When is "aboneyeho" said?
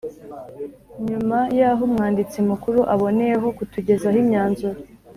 2.93-3.47